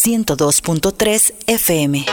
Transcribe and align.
102.3 0.00 1.30
FM. 1.46 2.04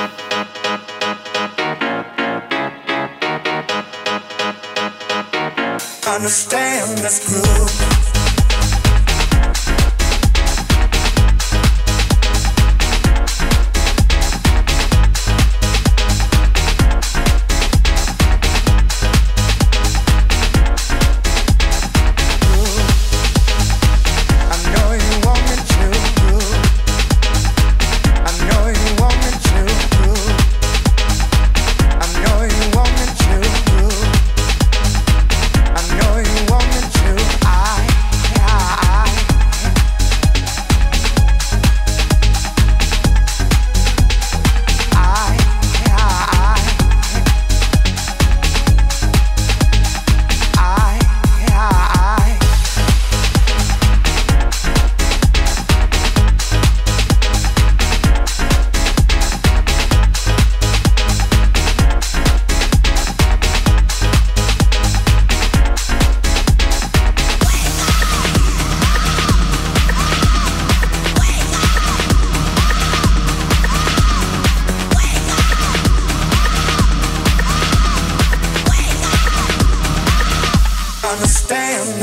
understand 6.18 6.98
this 6.98 7.20
groove. 7.28 7.87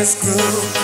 This 0.05 0.15
groove. 0.17 0.84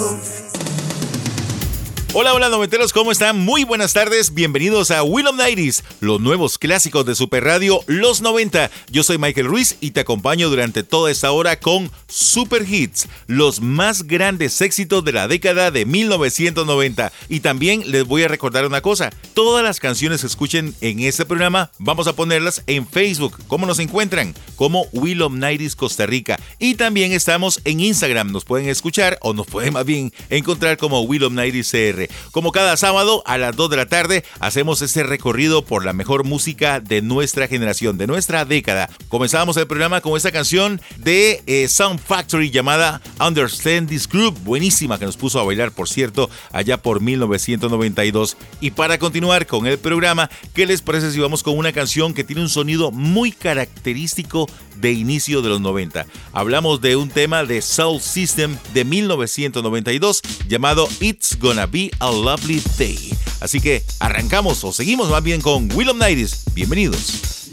Hola, 2.13 2.33
hola 2.33 2.49
noventeros, 2.49 2.91
¿cómo 2.91 3.13
están? 3.13 3.39
Muy 3.39 3.63
buenas 3.63 3.93
tardes, 3.93 4.33
bienvenidos 4.33 4.91
a 4.91 5.01
Will 5.01 5.27
of 5.27 5.37
Nighties, 5.37 5.81
los 6.01 6.19
nuevos 6.19 6.57
clásicos 6.57 7.05
de 7.05 7.15
Super 7.15 7.45
Radio 7.45 7.79
Los 7.87 8.19
90. 8.19 8.69
Yo 8.91 9.03
soy 9.03 9.17
Michael 9.17 9.47
Ruiz 9.47 9.77
y 9.79 9.91
te 9.91 10.01
acompaño 10.01 10.49
durante 10.49 10.83
toda 10.83 11.09
esta 11.09 11.31
hora 11.31 11.57
con 11.57 11.89
Super 12.09 12.69
Hits, 12.69 13.07
los 13.27 13.61
más 13.61 14.03
grandes 14.03 14.59
éxitos 14.59 15.05
de 15.05 15.13
la 15.13 15.29
década 15.29 15.71
de 15.71 15.85
1990. 15.85 17.13
Y 17.29 17.39
también 17.39 17.89
les 17.89 18.05
voy 18.05 18.23
a 18.23 18.27
recordar 18.27 18.65
una 18.65 18.81
cosa, 18.81 19.09
todas 19.33 19.63
las 19.63 19.79
canciones 19.79 20.19
que 20.19 20.27
escuchen 20.27 20.75
en 20.81 20.99
este 20.99 21.25
programa 21.25 21.71
vamos 21.79 22.07
a 22.07 22.13
ponerlas 22.13 22.61
en 22.67 22.85
Facebook. 22.85 23.37
¿Cómo 23.47 23.65
nos 23.65 23.79
encuentran? 23.79 24.35
Como 24.57 24.85
Will 24.91 25.21
of 25.21 25.31
Nighties 25.31 25.77
Costa 25.77 26.05
Rica. 26.07 26.37
Y 26.59 26.75
también 26.75 27.13
estamos 27.13 27.61
en 27.63 27.79
Instagram, 27.79 28.33
nos 28.33 28.43
pueden 28.43 28.67
escuchar 28.67 29.17
o 29.21 29.33
nos 29.33 29.47
pueden 29.47 29.71
más 29.71 29.85
bien 29.85 30.11
encontrar 30.29 30.75
como 30.75 31.03
Will 31.03 31.23
of 31.23 31.31
Nighties 31.31 31.71
CR. 31.71 32.00
Como 32.31 32.51
cada 32.51 32.77
sábado 32.77 33.23
a 33.25 33.37
las 33.37 33.55
2 33.55 33.69
de 33.69 33.77
la 33.77 33.85
tarde 33.85 34.23
hacemos 34.39 34.81
este 34.81 35.03
recorrido 35.03 35.63
por 35.63 35.85
la 35.85 35.93
mejor 35.93 36.23
música 36.23 36.79
de 36.79 37.01
nuestra 37.01 37.47
generación, 37.47 37.97
de 37.97 38.07
nuestra 38.07 38.45
década. 38.45 38.89
Comenzamos 39.09 39.57
el 39.57 39.67
programa 39.67 40.01
con 40.01 40.17
esta 40.17 40.31
canción 40.31 40.81
de 40.97 41.43
eh, 41.45 41.67
Sound 41.67 41.99
Factory 41.99 42.49
llamada 42.49 43.01
Understand 43.19 43.89
This 43.89 44.07
Group, 44.07 44.39
buenísima 44.43 44.97
que 44.97 45.05
nos 45.05 45.17
puso 45.17 45.39
a 45.39 45.43
bailar, 45.43 45.71
por 45.71 45.89
cierto, 45.89 46.29
allá 46.51 46.77
por 46.77 47.01
1992. 47.01 48.37
Y 48.59 48.71
para 48.71 48.97
continuar 48.97 49.47
con 49.47 49.67
el 49.67 49.77
programa, 49.77 50.29
¿qué 50.53 50.65
les 50.65 50.81
parece 50.81 51.11
si 51.11 51.19
vamos 51.19 51.43
con 51.43 51.57
una 51.57 51.73
canción 51.73 52.13
que 52.13 52.23
tiene 52.23 52.41
un 52.41 52.49
sonido 52.49 52.91
muy 52.91 53.31
característico 53.31 54.47
de 54.77 54.91
inicio 54.91 55.41
de 55.41 55.49
los 55.49 55.61
90? 55.61 56.05
Hablamos 56.33 56.81
de 56.81 56.95
un 56.95 57.09
tema 57.09 57.43
de 57.43 57.61
Soul 57.61 58.01
System 58.01 58.57
de 58.73 58.85
1992 58.85 60.21
llamado 60.47 60.87
It's 60.99 61.37
Gonna 61.39 61.65
Be 61.65 61.90
a 61.99 62.11
Lovely 62.11 62.61
Day. 62.77 63.13
Así 63.39 63.59
que 63.59 63.83
arrancamos 63.99 64.63
o 64.63 64.71
seguimos 64.71 65.09
más 65.09 65.23
bien 65.23 65.41
con 65.41 65.71
Willem 65.73 65.97
Nighties. 65.97 66.43
Bienvenidos. 66.53 67.49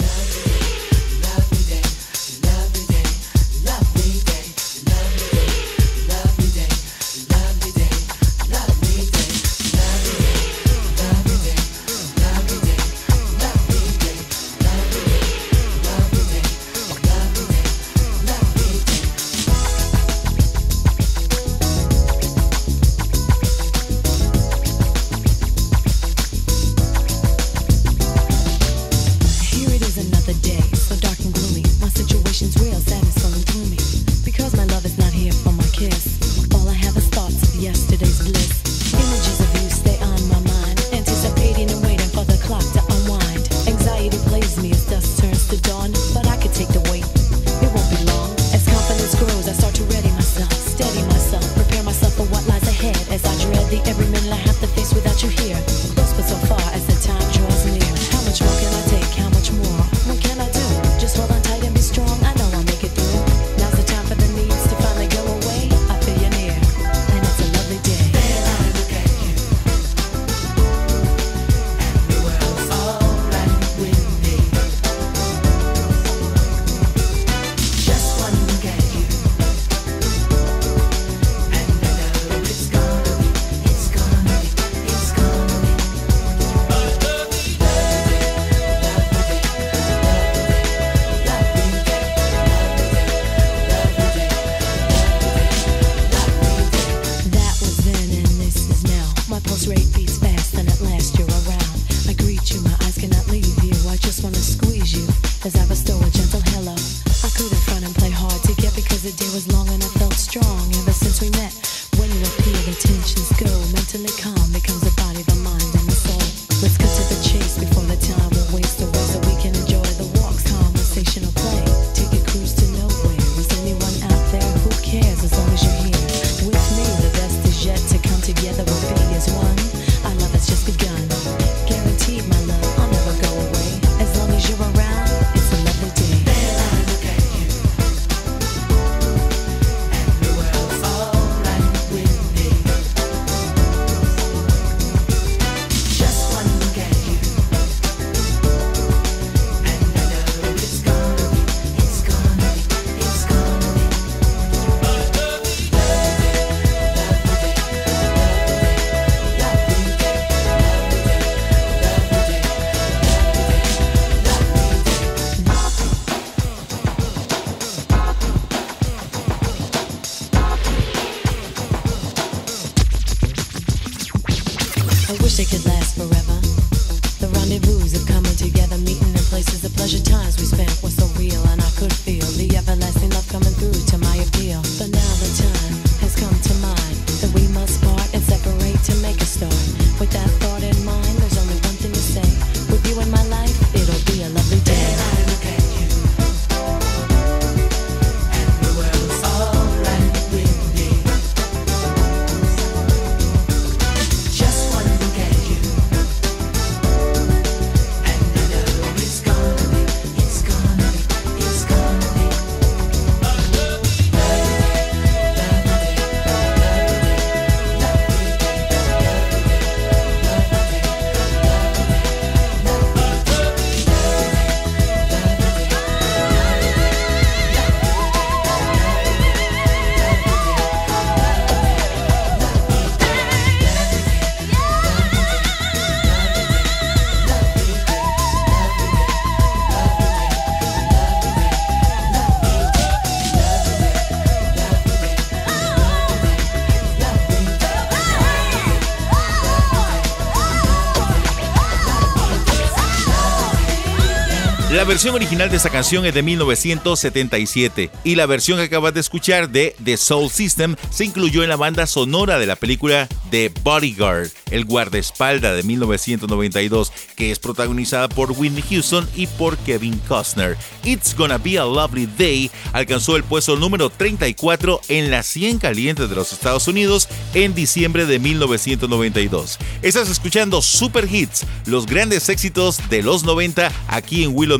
Versión 254.88 255.14
original 255.14 255.50
de 255.50 255.58
esta 255.58 255.68
canción 255.68 256.06
es 256.06 256.14
de 256.14 256.22
1977 256.22 257.90
y 258.04 258.14
la 258.14 258.24
versión 258.24 258.56
que 258.56 258.64
acabas 258.64 258.94
de 258.94 259.00
escuchar 259.00 259.50
de 259.50 259.76
The 259.84 259.98
Soul 259.98 260.30
System 260.30 260.76
se 260.88 261.04
incluyó 261.04 261.42
en 261.42 261.50
la 261.50 261.56
banda 261.56 261.86
sonora 261.86 262.38
de 262.38 262.46
la 262.46 262.56
película 262.56 263.06
The 263.30 263.52
Bodyguard, 263.62 264.30
el 264.50 264.64
guardaespalda 264.64 265.52
de 265.52 265.62
1992, 265.62 266.90
que 267.16 267.30
es 267.30 267.38
protagonizada 267.38 268.08
por 268.08 268.32
Whitney 268.32 268.64
Houston 268.70 269.06
y 269.14 269.26
por 269.26 269.58
Kevin 269.58 269.98
Costner. 270.08 270.56
It's 270.84 271.14
Gonna 271.14 271.36
Be 271.36 271.58
a 271.58 271.64
Lovely 271.64 272.08
Day 272.18 272.50
alcanzó 272.72 273.16
el 273.16 273.24
puesto 273.24 273.56
número 273.56 273.90
34 273.90 274.80
en 274.88 275.10
las 275.10 275.26
100 275.26 275.58
calientes 275.58 276.08
de 276.08 276.16
los 276.16 276.32
Estados 276.32 276.66
Unidos 276.66 277.08
en 277.34 277.54
diciembre 277.54 278.06
de 278.06 278.18
1992. 278.18 279.58
Estás 279.82 280.08
escuchando 280.08 280.62
Super 280.62 281.06
Hits, 281.12 281.44
los 281.66 281.84
grandes 281.84 282.30
éxitos 282.30 282.80
de 282.88 283.02
los 283.02 283.24
90 283.24 283.70
aquí 283.88 284.24
en 284.24 284.30
Willow 284.34 284.58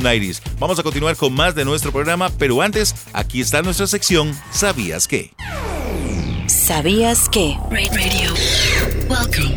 Vamos 0.59 0.79
a 0.79 0.83
continuar 0.83 1.17
con 1.17 1.33
más 1.33 1.55
de 1.55 1.65
nuestro 1.65 1.93
programa, 1.93 2.31
pero 2.39 2.61
antes, 2.61 2.95
aquí 3.13 3.41
está 3.41 3.63
nuestra 3.63 3.87
sección 3.87 4.37
¿Sabías 4.51 5.07
qué? 5.07 5.33
¿Sabías 6.47 7.29
qué? 7.29 7.57
Radio. 7.71 8.35
Welcome. 9.09 9.55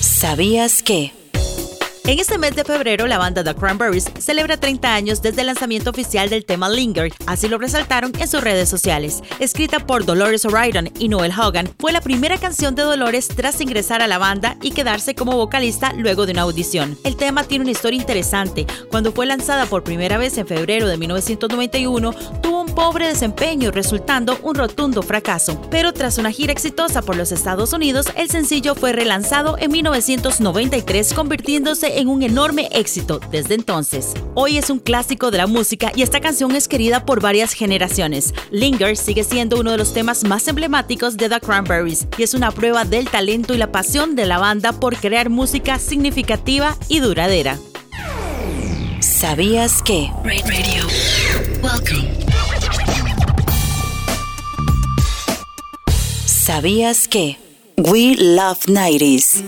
¿Sabías 0.00 0.82
qué? 0.82 1.12
En 2.08 2.20
este 2.20 2.38
mes 2.38 2.54
de 2.54 2.62
febrero, 2.62 3.08
la 3.08 3.18
banda 3.18 3.42
The 3.42 3.56
Cranberries 3.56 4.08
celebra 4.20 4.56
30 4.56 4.94
años 4.94 5.22
desde 5.22 5.40
el 5.40 5.48
lanzamiento 5.48 5.90
oficial 5.90 6.30
del 6.30 6.44
tema 6.44 6.68
Linger, 6.68 7.12
así 7.26 7.48
lo 7.48 7.58
resaltaron 7.58 8.12
en 8.16 8.28
sus 8.28 8.42
redes 8.42 8.68
sociales. 8.68 9.22
Escrita 9.40 9.80
por 9.80 10.04
Dolores 10.04 10.44
O'Riordan 10.44 10.92
y 11.00 11.08
Noel 11.08 11.32
Hogan, 11.36 11.68
fue 11.80 11.90
la 11.90 12.00
primera 12.00 12.38
canción 12.38 12.76
de 12.76 12.84
Dolores 12.84 13.26
tras 13.26 13.60
ingresar 13.60 14.02
a 14.02 14.06
la 14.06 14.18
banda 14.18 14.56
y 14.62 14.70
quedarse 14.70 15.16
como 15.16 15.36
vocalista 15.36 15.94
luego 15.94 16.26
de 16.26 16.32
una 16.32 16.42
audición. 16.42 16.96
El 17.02 17.16
tema 17.16 17.42
tiene 17.42 17.64
una 17.64 17.72
historia 17.72 17.98
interesante. 17.98 18.68
Cuando 18.88 19.10
fue 19.10 19.26
lanzada 19.26 19.66
por 19.66 19.82
primera 19.82 20.16
vez 20.16 20.38
en 20.38 20.46
febrero 20.46 20.86
de 20.86 20.98
1991, 20.98 22.12
tuvo 22.40 22.60
un 22.60 22.72
pobre 22.72 23.08
desempeño, 23.08 23.72
resultando 23.72 24.38
un 24.44 24.54
rotundo 24.54 25.02
fracaso. 25.02 25.60
Pero 25.72 25.92
tras 25.92 26.18
una 26.18 26.30
gira 26.30 26.52
exitosa 26.52 27.02
por 27.02 27.16
los 27.16 27.32
Estados 27.32 27.72
Unidos, 27.72 28.06
el 28.14 28.30
sencillo 28.30 28.76
fue 28.76 28.92
relanzado 28.92 29.56
en 29.58 29.72
1993, 29.72 31.12
convirtiéndose 31.12 31.95
en 31.96 32.08
un 32.08 32.22
enorme 32.22 32.68
éxito 32.70 33.20
desde 33.30 33.54
entonces. 33.54 34.12
Hoy 34.34 34.58
es 34.58 34.70
un 34.70 34.78
clásico 34.78 35.30
de 35.30 35.38
la 35.38 35.46
música 35.46 35.90
y 35.96 36.02
esta 36.02 36.20
canción 36.20 36.54
es 36.54 36.68
querida 36.68 37.04
por 37.04 37.20
varias 37.20 37.52
generaciones. 37.52 38.34
Linger 38.50 38.96
sigue 38.96 39.24
siendo 39.24 39.58
uno 39.58 39.72
de 39.72 39.78
los 39.78 39.92
temas 39.92 40.22
más 40.24 40.46
emblemáticos 40.46 41.16
de 41.16 41.28
The 41.28 41.40
Cranberries 41.40 42.06
y 42.18 42.22
es 42.22 42.34
una 42.34 42.52
prueba 42.52 42.84
del 42.84 43.08
talento 43.08 43.54
y 43.54 43.58
la 43.58 43.72
pasión 43.72 44.14
de 44.14 44.26
la 44.26 44.38
banda 44.38 44.72
por 44.72 44.96
crear 44.96 45.30
música 45.30 45.78
significativa 45.78 46.76
y 46.88 47.00
duradera. 47.00 47.58
¿Sabías 49.00 49.82
que? 49.82 50.10
Radio. 50.24 50.86
Welcome. 51.62 52.26
¿Sabías 56.26 57.08
que? 57.08 57.38
We 57.76 58.14
Love 58.16 58.66
90s. 58.66 59.42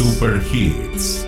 Super 0.00 0.38
Hits, 0.38 1.26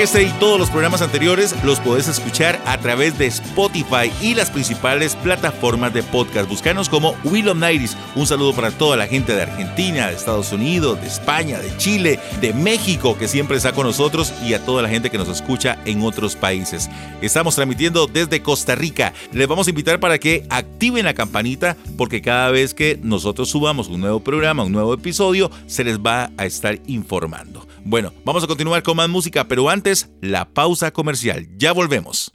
este 0.00 0.22
y 0.22 0.30
todos 0.40 0.58
los 0.58 0.70
programas 0.70 1.02
anteriores 1.02 1.54
los 1.62 1.78
podés 1.78 2.08
escuchar 2.08 2.58
a 2.64 2.78
través 2.78 3.18
de 3.18 3.26
Spotify 3.26 4.10
y 4.22 4.34
las 4.34 4.48
principales 4.48 5.14
plataformas 5.14 5.92
de 5.92 6.02
podcast. 6.02 6.48
Búscanos 6.48 6.88
como 6.88 7.14
Will 7.24 7.50
of 7.50 7.58
Nighties. 7.58 7.98
Un 8.14 8.26
saludo 8.26 8.54
para 8.54 8.70
toda 8.70 8.96
la 8.96 9.06
gente 9.06 9.34
de 9.34 9.42
Argentina, 9.42 10.06
de 10.06 10.14
Estados 10.14 10.52
Unidos, 10.52 10.98
de 11.02 11.06
España, 11.06 11.58
de 11.58 11.76
Chile, 11.76 12.18
de 12.40 12.54
México, 12.54 13.18
que 13.18 13.28
siempre 13.28 13.58
está 13.58 13.72
con 13.72 13.86
nosotros, 13.86 14.32
y 14.42 14.54
a 14.54 14.64
toda 14.64 14.80
la 14.80 14.88
gente 14.88 15.10
que 15.10 15.18
nos 15.18 15.28
escucha 15.28 15.76
en 15.84 16.02
otros 16.02 16.34
países. 16.34 16.88
Estamos 17.20 17.54
transmitiendo 17.54 18.06
desde 18.06 18.40
Costa 18.40 18.74
Rica. 18.74 19.12
Les 19.32 19.48
vamos 19.48 19.66
a 19.66 19.70
invitar 19.70 20.00
para 20.00 20.18
que 20.18 20.46
activen 20.48 21.04
la 21.04 21.12
campanita, 21.12 21.76
porque 21.98 22.22
cada 22.22 22.50
vez 22.50 22.72
que 22.72 22.98
nosotros 23.02 23.50
subamos 23.50 23.88
un 23.88 24.00
nuevo 24.00 24.20
programa, 24.20 24.64
un 24.64 24.72
nuevo 24.72 24.94
episodio, 24.94 25.50
se 25.66 25.84
les 25.84 25.98
va 25.98 26.30
a 26.38 26.46
estar 26.46 26.78
informando. 26.86 27.66
Bueno, 27.84 28.12
vamos 28.24 28.44
a 28.44 28.46
continuar 28.46 28.82
con 28.82 28.96
más 28.96 29.08
música, 29.08 29.44
pero 29.48 29.68
antes, 29.68 30.10
la 30.20 30.48
pausa 30.48 30.90
comercial. 30.90 31.48
Ya 31.56 31.72
volvemos. 31.72 32.32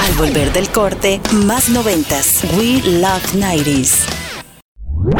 Al 0.00 0.12
volver 0.14 0.52
del 0.52 0.68
corte, 0.70 1.20
más 1.44 1.68
noventas. 1.68 2.42
We 2.56 2.80
Love 3.00 3.34
90s. 3.34 4.06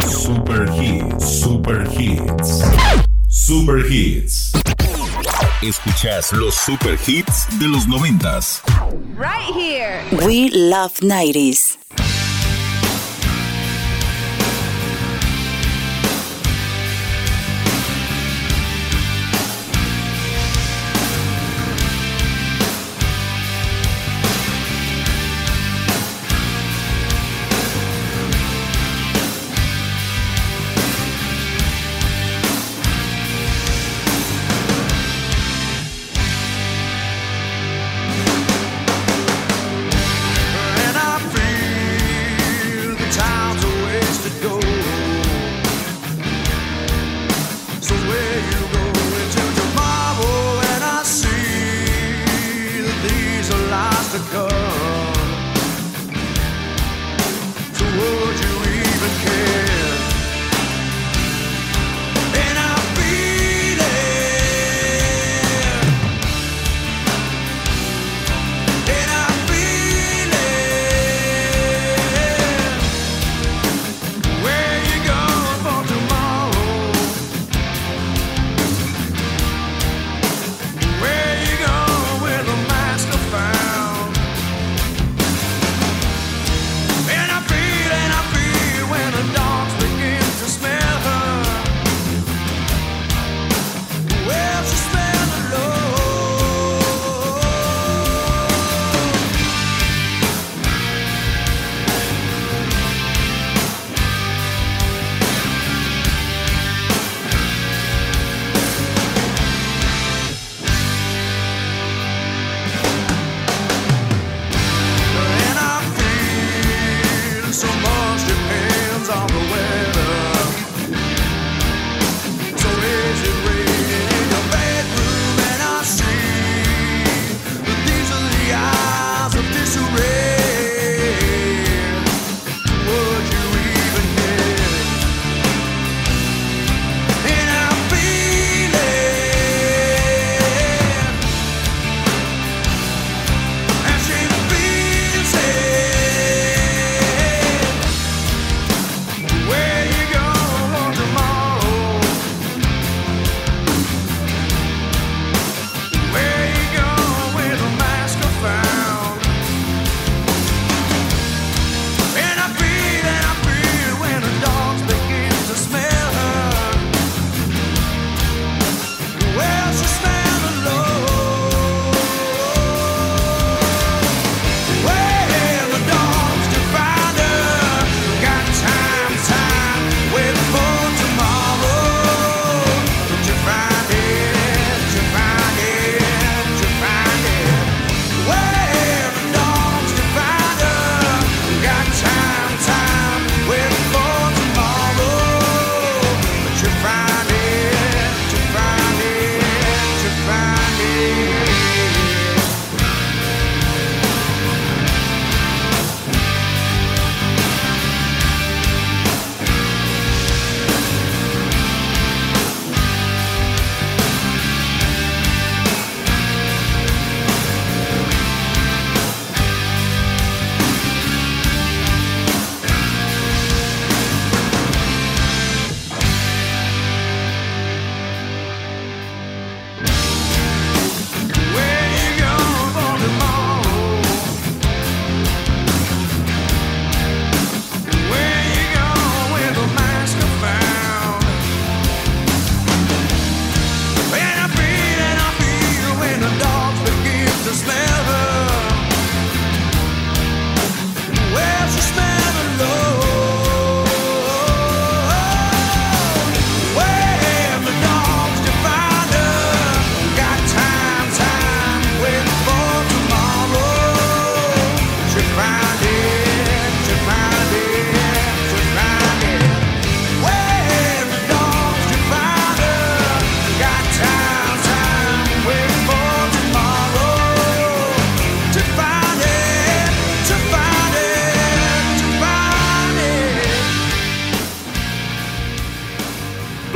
Super 0.07 0.69
hits, 0.81 1.39
super 1.41 1.87
hits. 1.97 2.63
Super 3.29 3.85
hits. 3.91 4.51
Escuchas 5.61 6.31
los 6.33 6.55
super 6.55 6.97
hits 7.07 7.47
de 7.59 7.67
los 7.67 7.87
noventas. 7.87 8.61
Right 9.17 9.53
here. 9.55 10.03
We 10.25 10.49
Love 10.51 10.99
90s. 11.01 11.77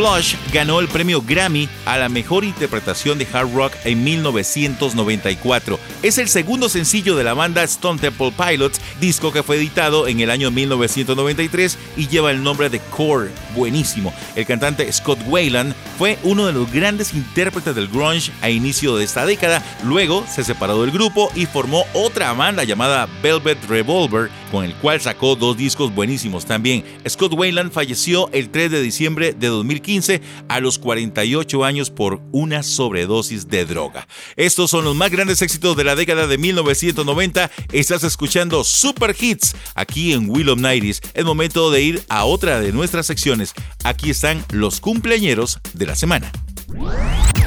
Blush 0.01 0.33
ganó 0.51 0.79
el 0.79 0.87
premio 0.87 1.21
Grammy 1.21 1.69
a 1.85 1.95
la 1.95 2.09
mejor 2.09 2.43
interpretación 2.43 3.19
de 3.19 3.27
hard 3.31 3.53
rock 3.53 3.73
en 3.83 4.03
1994. 4.03 5.79
Es 6.01 6.17
el 6.17 6.27
segundo 6.27 6.69
sencillo 6.69 7.15
de 7.15 7.23
la 7.23 7.35
banda 7.35 7.61
Stone 7.61 7.99
Temple 7.99 8.33
Pilots, 8.35 8.81
disco 8.99 9.31
que 9.31 9.43
fue 9.43 9.57
editado 9.57 10.07
en 10.07 10.19
el 10.19 10.31
año 10.31 10.49
1993 10.49 11.77
y 11.97 12.07
lleva 12.07 12.31
el 12.31 12.41
nombre 12.41 12.71
de 12.71 12.79
Core. 12.79 13.29
Buenísimo. 13.55 14.11
El 14.35 14.47
cantante 14.47 14.91
Scott 14.91 15.19
Wayland 15.27 15.75
fue 15.99 16.17
uno 16.23 16.47
de 16.47 16.53
los 16.53 16.71
grandes 16.71 17.13
intérpretes 17.13 17.75
del 17.75 17.87
grunge 17.87 18.31
a 18.41 18.49
inicio 18.49 18.97
de 18.97 19.03
esta 19.03 19.27
década. 19.27 19.63
Luego 19.83 20.25
se 20.27 20.43
separó 20.43 20.81
del 20.81 20.89
grupo 20.89 21.31
y 21.35 21.45
formó 21.45 21.85
otra 21.93 22.33
banda 22.33 22.63
llamada 22.63 23.07
Velvet 23.21 23.63
Revolver, 23.69 24.31
con 24.51 24.65
el 24.65 24.75
cual 24.75 25.01
sacó 25.01 25.35
dos 25.35 25.57
discos 25.57 25.95
buenísimos 25.95 26.45
también. 26.45 26.83
Scott 27.07 27.33
Wayland 27.33 27.71
falleció 27.71 28.29
el 28.33 28.49
3 28.49 28.69
de 28.69 28.81
diciembre 28.81 29.33
de 29.33 29.47
2015 29.47 30.21
a 30.49 30.59
los 30.59 30.77
48 30.77 31.63
años 31.63 31.89
por 31.89 32.21
una 32.31 32.61
sobredosis 32.61 33.47
de 33.47 33.65
droga. 33.65 34.07
Estos 34.35 34.69
son 34.69 34.83
los 34.83 34.95
más 34.95 35.09
grandes 35.09 35.41
éxitos 35.41 35.77
de 35.77 35.85
la 35.85 35.95
década 35.95 36.27
de 36.27 36.37
1990. 36.37 37.49
Estás 37.71 38.03
escuchando 38.03 38.63
Super 38.63 39.15
Hits 39.19 39.55
aquí 39.75 40.13
en 40.13 40.29
Will 40.29 40.49
of 40.49 40.59
Nighties. 40.59 41.01
Es 41.13 41.23
momento 41.23 41.71
de 41.71 41.81
ir 41.81 42.03
a 42.09 42.25
otra 42.25 42.59
de 42.59 42.71
nuestras 42.71 43.05
secciones. 43.05 43.53
Aquí 43.83 44.09
están 44.09 44.43
los 44.51 44.81
cumpleañeros 44.81 45.59
de 45.73 45.85
la 45.85 45.95
semana. 45.95 46.31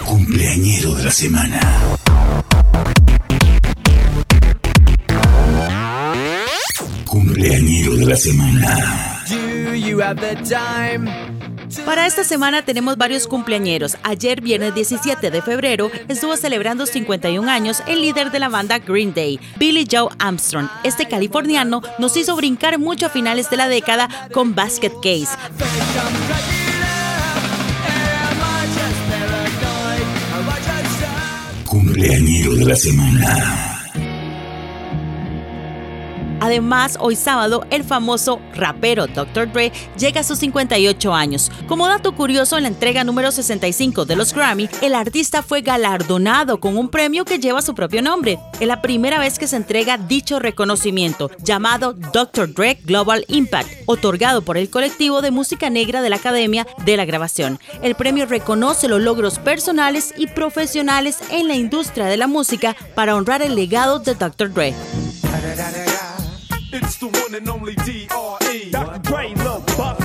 Cumpleañero 0.05 0.95
de 0.95 1.05
la 1.05 1.11
semana. 1.11 1.61
Cumpleañero 7.15 7.95
de 7.95 8.07
la 8.07 8.17
semana. 8.17 9.25
Para 11.87 12.09
esta 12.09 12.25
semana 12.25 12.65
tenemos 12.65 12.97
varios 12.97 13.29
cumpleañeros. 13.29 13.97
Ayer, 14.03 14.41
viernes 14.41 14.75
17 14.75 15.31
de 15.31 15.41
febrero, 15.41 15.93
estuvo 16.09 16.37
celebrando 16.37 16.87
51 16.87 17.49
años 17.49 17.85
el 17.87 18.01
líder 18.01 18.33
de 18.33 18.41
la 18.41 18.49
banda 18.49 18.81
Green 18.81 19.15
Day, 19.15 19.39
Billy 19.59 19.87
Joe 19.89 20.09
Armstrong. 20.19 20.67
Este 20.83 21.07
californiano 21.07 21.83
nos 22.01 22.17
hizo 22.17 22.35
brincar 22.35 22.81
mucho 22.81 23.07
a 23.07 23.11
finales 23.11 23.49
de 23.49 23.59
la 23.59 23.69
década 23.69 24.09
con 24.33 24.57
Basket 24.57 24.95
Case. 25.01 25.29
Cumpleañero 31.65 32.55
de 32.57 32.65
la 32.65 32.75
semana. 32.75 33.74
Además, 36.45 36.99
hoy 37.01 37.17
sábado, 37.17 37.65
el 37.71 37.85
famoso 37.85 38.39
rapero 38.55 39.07
Dr. 39.07 39.51
Dre 39.51 39.73
llega 39.97 40.21
a 40.21 40.25
sus 40.25 40.41
58 40.41 41.15
años. 41.15 41.51
Como 41.67 41.89
dato 41.89 42.15
curioso, 42.15 42.59
en 42.59 42.65
la 42.65 42.69
entrega 42.69 43.03
número 43.03 43.33
65 43.33 44.05
de 44.05 44.15
los 44.15 44.35
Grammy, 44.35 44.69
el 44.83 44.95
artista 44.95 45.43
fue 45.43 45.63
galardonado 45.63 46.61
con 46.61 46.77
un 46.77 46.91
premio 46.91 47.25
que 47.25 47.39
lleva 47.39 47.63
su 47.63 47.75
propio 47.75 48.03
nombre. 48.03 48.39
Es 48.61 48.69
la 48.69 48.83
primera 48.83 49.19
vez 49.19 49.39
que 49.39 49.47
se 49.47 49.57
entrega 49.57 49.97
dicho 49.97 50.39
reconocimiento, 50.39 51.31
llamado 51.39 51.95
Dr. 51.95 52.53
Dre 52.53 52.79
Global 52.85 53.25
Impact, 53.29 53.71
otorgado 53.87 54.43
por 54.43 54.59
el 54.59 54.69
colectivo 54.69 55.23
de 55.23 55.31
música 55.31 55.71
negra 55.71 56.03
de 56.03 56.11
la 56.11 56.17
Academia 56.17 56.67
de 56.85 56.99
la 56.99 57.07
Grabación. 57.07 57.59
El 57.81 57.95
premio 57.95 58.27
reconoce 58.27 58.87
los 58.87 59.01
logros 59.01 59.39
personales 59.39 60.13
y 60.19 60.27
profesionales 60.27 61.21
en 61.31 61.49
la 61.49 61.55
industria 61.55 62.05
de 62.05 62.19
la 62.19 62.27
música 62.27 62.77
para 62.95 63.17
honrar 63.17 63.41
el 63.41 63.55
legado 63.55 63.99
de 63.99 64.15
Dr. 64.15 64.53
Dre. 64.53 64.75
It's 66.77 66.97
the 66.97 67.07
one 67.07 67.37
and 67.37 67.49
only 67.49 67.77
D.R.E. 67.87 68.71
Dr. 68.73 68.99
Dre, 69.03 69.33
Lil 69.37 69.61
Buff. 69.79 69.97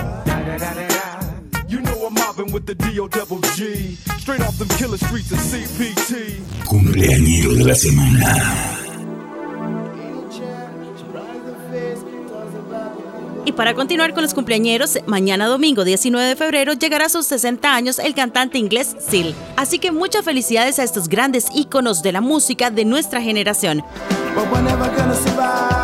You 1.68 1.82
know 1.82 2.06
I'm 2.06 2.14
mobbing 2.14 2.52
with 2.54 2.68
the 2.68 2.76
D.O. 2.76 3.08
double 3.08 3.42
G. 3.56 3.96
Straight 4.20 4.42
off 4.42 4.56
them 4.60 4.68
killer 4.78 4.98
streets 4.98 5.32
of 5.32 5.40
CPT. 5.40 6.38
Cumpleañero 6.66 7.56
de 7.56 7.64
la 7.64 7.74
semana. 7.74 8.36
Y 13.46 13.52
para 13.54 13.74
continuar 13.74 14.14
con 14.14 14.22
los 14.22 14.36
cumpleañeros, 14.36 15.00
mañana 15.08 15.48
domingo 15.48 15.84
19 15.84 16.28
de 16.28 16.36
febrero 16.36 16.74
llegará 16.74 17.06
a 17.06 17.10
sus 17.10 17.26
60 17.26 17.74
años 17.74 17.98
el 17.98 18.14
cantante 18.14 18.60
inglés 18.60 18.96
Seal. 19.00 19.34
Así 19.58 19.80
que 19.80 19.92
muchas 19.92 20.24
felicidades 20.24 20.78
a 20.78 20.84
estos 20.84 21.10
grandes 21.10 21.48
íconos 21.56 22.04
de 22.04 22.12
la 22.12 22.22
música 22.22 22.70
de 22.70 22.86
nuestra 22.86 23.24
generación. 23.24 23.84
But 25.40 25.79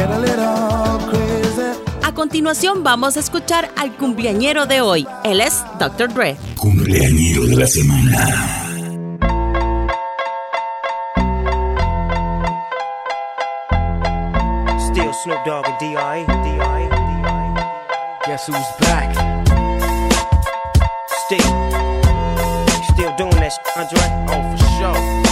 a 0.00 0.18
little 0.18 1.10
crazy. 1.10 1.78
A 2.02 2.12
continuación 2.14 2.82
vamos 2.82 3.16
a 3.16 3.20
escuchar 3.20 3.70
al 3.76 3.96
cumpleañero 3.96 4.66
de 4.66 4.80
hoy. 4.80 5.06
Él 5.24 5.40
es 5.40 5.64
Dr. 5.78 6.12
Dre. 6.12 6.36
Cumpleañero 6.56 7.46
de 7.46 7.56
la 7.56 7.66
semana. 7.66 8.62
Still 14.90 15.12
Snoop 15.24 15.44
Dogg 15.46 15.66
and. 15.80 16.26
D.R.E. 16.26 16.88
Guess 18.26 18.46
who's 18.48 18.56
back? 18.80 19.14
Still. 21.26 21.40
Still 22.92 23.12
doing 23.16 23.40
that, 23.40 23.58
Andre? 23.76 24.06
Oh, 24.28 24.56
for 24.56 25.24
sure. 25.24 25.31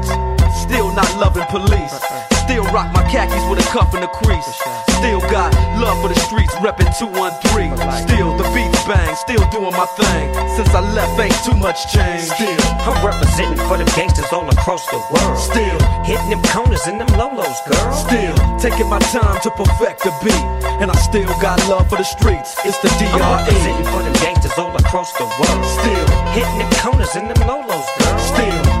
Loving 1.21 1.45
police. 1.53 1.93
Still 2.49 2.65
rock 2.73 2.89
my 2.97 3.05
khakis 3.05 3.45
with 3.45 3.61
a 3.61 3.67
cuff 3.69 3.93
and 3.93 4.03
a 4.03 4.07
crease. 4.09 4.57
Still 4.97 5.21
got 5.29 5.53
love 5.77 6.01
for 6.01 6.09
the 6.09 6.17
streets, 6.17 6.49
reppin' 6.65 6.89
213. 6.97 7.77
Still 8.09 8.33
the 8.41 8.47
beats 8.57 8.81
bang, 8.89 9.13
still 9.13 9.45
doing 9.53 9.69
my 9.77 9.85
thing. 10.01 10.33
Since 10.57 10.73
I 10.73 10.81
left, 10.97 11.21
ain't 11.21 11.37
too 11.45 11.53
much 11.61 11.93
change. 11.93 12.25
Still, 12.25 12.57
I'm 12.89 13.05
representing 13.05 13.61
for 13.69 13.77
the 13.77 13.85
gangsters 13.93 14.33
all 14.33 14.49
across 14.49 14.81
the 14.89 14.97
world. 15.13 15.37
Still. 15.37 15.77
hitting 16.09 16.33
them 16.33 16.41
corners 16.49 16.89
and 16.89 16.99
them 16.99 17.13
lolos, 17.13 17.61
girl. 17.69 17.93
still 17.93 18.33
taking 18.57 18.89
my 18.89 18.97
time 19.13 19.37
to 19.45 19.51
perfect 19.51 20.01
the 20.01 20.13
beat. 20.25 20.45
And 20.81 20.89
I 20.89 20.97
still 21.05 21.29
got 21.37 21.61
love 21.69 21.87
for 21.87 22.01
the 22.01 22.09
streets. 22.17 22.57
It's 22.65 22.81
the 22.81 22.89
I'm 23.13 23.45
representing 23.45 23.85
for 23.93 24.01
them 24.01 24.13
gangsters 24.25 24.57
all 24.57 24.73
across 24.73 25.13
the 25.21 25.29
world. 25.37 25.65
Still. 25.77 26.07
hitting 26.33 26.57
them 26.57 26.71
corners 26.81 27.13
and 27.13 27.29
them 27.29 27.45
lolos, 27.45 27.85
girl. 28.01 28.17
Still 28.17 28.80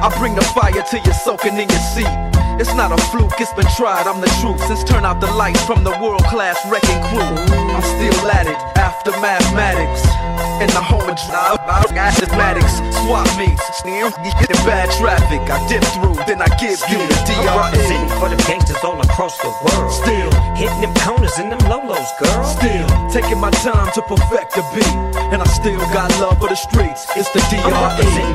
I 0.00 0.16
bring 0.18 0.34
the 0.34 0.42
fire 0.42 0.82
till 0.82 1.02
you're 1.02 1.12
soaking 1.12 1.58
in 1.58 1.68
your 1.68 1.78
seat. 1.78 2.37
It's 2.58 2.74
not 2.74 2.90
a 2.90 2.98
fluke, 3.14 3.38
it's 3.38 3.52
been 3.52 3.70
tried, 3.78 4.08
I'm 4.10 4.20
the 4.20 4.26
truth. 4.42 4.58
Since 4.66 4.82
turn 4.82 5.04
out 5.04 5.20
the 5.20 5.30
lights 5.30 5.62
from 5.62 5.84
the 5.84 5.94
world 6.02 6.24
class 6.26 6.58
wrecking 6.66 6.98
crew, 7.06 7.22
I'm 7.54 7.86
still 7.86 8.26
at 8.34 8.50
it 8.50 8.58
after 8.74 9.12
mathematics. 9.22 10.02
In 10.58 10.66
the 10.74 10.82
home 10.82 11.06
of 11.06 11.14
mathematics, 11.94 12.82
swap 13.06 13.30
meets, 13.38 13.62
sneer, 13.78 14.10
get 14.42 14.50
in 14.50 14.58
bad 14.66 14.90
traffic. 14.98 15.38
I 15.46 15.62
dip 15.70 15.86
through, 15.94 16.18
then 16.26 16.42
I 16.42 16.50
give 16.58 16.82
you 16.90 16.98
the 16.98 17.18
DRE. 17.30 18.18
for 18.18 18.26
them 18.26 18.42
gangsters 18.42 18.82
all 18.82 18.98
across 19.06 19.38
the 19.38 19.54
world. 19.62 19.92
Still, 19.94 20.30
hitting 20.58 20.82
them 20.82 20.94
corners 21.06 21.38
and 21.38 21.52
them 21.54 21.62
lolos, 21.70 22.10
girl. 22.18 22.42
still 22.42 22.90
taking 23.14 23.38
my 23.38 23.50
time 23.62 23.86
to 23.94 24.02
perfect 24.02 24.58
the 24.58 24.66
beat, 24.74 24.94
and 25.30 25.40
I 25.40 25.46
still 25.46 25.78
got 25.94 26.10
love 26.18 26.42
for 26.42 26.48
the 26.48 26.58
streets. 26.58 27.06
It's 27.14 27.30
the 27.30 27.38
DRE. 27.54 27.70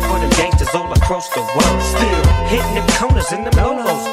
for 0.08 0.18
them 0.24 0.32
gangsters 0.40 0.72
all 0.74 0.88
across 0.94 1.28
the 1.36 1.44
world. 1.44 1.82
Still, 1.84 2.24
hitting 2.48 2.76
them 2.80 2.88
corners 2.96 3.30
and 3.34 3.46
them 3.46 3.60
lolos. 3.60 4.12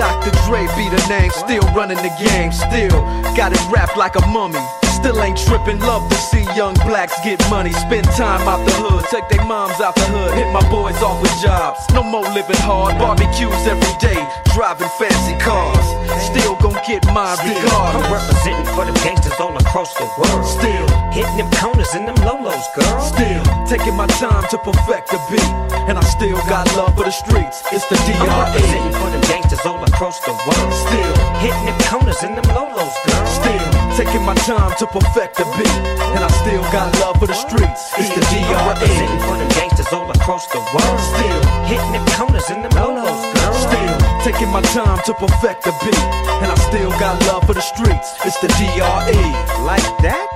Dr. 0.00 0.30
Dre 0.48 0.64
be 0.80 0.88
the 0.88 1.06
name, 1.10 1.30
still 1.30 1.60
running 1.76 1.98
the 1.98 2.08
game, 2.24 2.52
still 2.52 3.04
got 3.36 3.52
it 3.52 3.60
wrapped 3.70 3.98
like 3.98 4.16
a 4.16 4.26
mummy. 4.28 4.58
Still 4.96 5.20
ain't 5.22 5.36
tripping, 5.36 5.78
love 5.80 6.08
to 6.08 6.16
see 6.16 6.42
young 6.56 6.72
blacks 6.88 7.12
get 7.22 7.38
money. 7.50 7.70
Spend 7.72 8.06
time 8.16 8.48
out 8.48 8.64
the 8.64 8.72
hood, 8.80 9.04
take 9.10 9.28
their 9.28 9.44
moms 9.44 9.78
out 9.78 9.94
the 9.96 10.08
hood, 10.08 10.32
hit 10.32 10.50
my 10.54 10.64
boys 10.70 10.96
off 11.02 11.20
with 11.20 11.36
jobs. 11.42 11.84
No 11.92 12.02
more 12.02 12.24
living 12.32 12.56
hard, 12.64 12.96
barbecues 12.96 13.52
every 13.68 13.92
day, 14.00 14.16
driving 14.54 14.88
fancy 14.96 15.36
cars. 15.36 15.84
Still 16.30 16.54
gon' 16.62 16.78
get 16.86 17.04
mine 17.10 17.38
I'm 17.38 17.48
regardless. 17.48 18.10
representing 18.10 18.66
for 18.74 18.84
them 18.84 18.94
gangsters 19.02 19.38
all 19.40 19.56
across 19.56 19.94
the 19.94 20.06
world. 20.18 20.46
Still 20.46 20.86
Hitting 21.10 21.36
them 21.36 21.50
corners 21.58 21.92
and 21.94 22.06
them 22.06 22.14
lolos, 22.22 22.66
girl. 22.74 23.00
Still 23.02 23.42
taking 23.66 23.96
my 23.96 24.06
time 24.22 24.46
to 24.50 24.58
perfect 24.58 25.10
the 25.10 25.18
beat, 25.30 25.50
and 25.90 25.98
I 25.98 26.02
still 26.02 26.38
got 26.46 26.70
love 26.76 26.94
for 26.96 27.04
the 27.04 27.10
streets. 27.10 27.62
It's 27.72 27.86
the 27.90 27.96
I'm 27.98 28.14
DRE. 28.14 28.30
representing 28.30 28.92
for 28.94 29.10
them 29.10 29.20
gangsters 29.22 29.66
all 29.66 29.82
across 29.82 30.20
the 30.20 30.32
world. 30.46 30.72
Still 30.86 31.14
Hitting 31.42 31.66
them 31.66 31.78
corners 31.90 32.22
and 32.22 32.36
them 32.38 32.46
lolos, 32.54 32.94
girl. 33.06 33.26
Still 33.26 33.79
taking 33.96 34.22
my 34.22 34.34
time 34.46 34.72
to 34.78 34.86
perfect 34.86 35.36
the 35.36 35.44
beat, 35.56 35.76
and 36.14 36.22
I 36.22 36.30
still 36.42 36.62
got 36.70 36.92
love 37.00 37.18
for 37.18 37.26
the 37.26 37.34
streets. 37.34 37.92
It's 37.98 38.10
the 38.10 38.22
DRE. 38.30 38.54
representing 38.68 39.20
for 39.26 39.36
them 39.38 39.48
gangsters 39.56 39.92
all 39.92 40.10
across 40.10 40.46
the 40.48 40.60
world. 40.74 41.00
Still 41.14 41.40
Hitting 41.70 41.92
them 41.92 42.06
corners 42.18 42.50
and 42.50 42.64
them 42.64 42.72
lolos, 42.72 43.20
girl. 43.34 43.54
Still 43.54 43.96
taking 44.26 44.50
my 44.50 44.62
time 44.74 44.98
to 45.06 45.14
perfect 45.14 45.64
the 45.64 45.72
beat, 45.84 46.04
and 46.42 46.50
I 46.50 46.56
still 46.68 46.90
got 46.98 47.20
love 47.26 47.46
for 47.46 47.54
the 47.54 47.62
streets. 47.62 48.18
It's 48.24 48.38
the 48.40 48.48
DRE. 48.58 49.22
Like 49.64 49.86
that? 50.02 50.26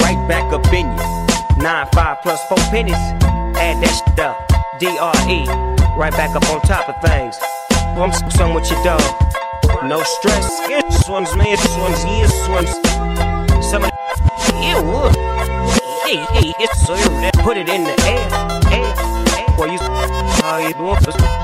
Right 0.00 0.20
back 0.28 0.52
up 0.52 0.66
in 0.72 0.86
you. 0.86 1.62
Nine, 1.62 1.86
five 1.92 2.18
plus 2.22 2.42
four 2.48 2.58
pennies. 2.72 2.96
Add 3.56 3.82
that 3.82 3.92
shit 3.92 4.18
up. 4.18 4.44
D-R-E. 4.78 5.46
Right 5.96 6.12
back 6.12 6.34
up 6.34 6.48
on 6.50 6.60
top 6.62 6.88
of 6.88 6.96
things. 7.00 7.36
Well, 7.94 8.10
I'm 8.10 8.30
some 8.30 8.54
with 8.54 8.68
your 8.70 8.82
dog. 8.82 9.43
No 9.88 10.02
stress. 10.02 10.66
This 10.66 11.08
one's 11.10 11.36
me, 11.36 11.44
this 11.44 11.76
one's 11.76 12.04
you, 12.06 12.22
this 12.22 12.48
one's. 12.48 12.70
Some 13.68 13.84
of 13.84 13.90
the. 13.90 14.54
Ew. 14.64 14.80
Hey, 16.04 16.24
hey, 16.32 16.54
it's 16.58 16.86
so 16.86 16.94
you 16.94 17.30
put 17.42 17.58
it 17.58 17.68
in 17.68 17.84
the 17.84 17.94
air. 18.06 18.28
Air. 18.72 18.94
air. 19.36 19.56
Boy, 19.58 19.72
you. 19.72 19.78
How 19.78 20.56
you 20.56 20.72
doing? 20.72 21.43